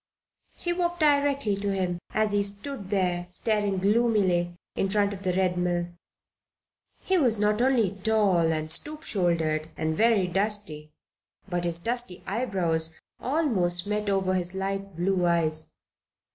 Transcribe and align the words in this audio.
She 0.57 0.73
walked 0.73 0.99
directly 1.01 1.55
to 1.57 1.71
him, 1.75 1.99
as 2.11 2.31
he 2.31 2.41
stood 2.41 2.89
there, 2.89 3.27
staring 3.29 3.77
gloomily, 3.77 4.55
in 4.75 4.89
front 4.89 5.13
of 5.13 5.21
the 5.21 5.31
Red 5.31 5.59
Mill. 5.59 5.89
He 7.03 7.19
was 7.19 7.37
not 7.37 7.61
only 7.61 7.91
tall 7.91 8.51
and 8.51 8.71
stoop 8.71 9.03
shouldered, 9.03 9.69
and 9.77 9.95
very 9.95 10.25
dusty; 10.25 10.89
but 11.47 11.65
his 11.65 11.77
dusty 11.77 12.23
eyebrows 12.25 12.99
almost 13.19 13.85
met 13.85 14.09
over 14.09 14.33
his 14.33 14.55
light 14.55 14.95
blue 14.95 15.27
eyes. 15.27 15.69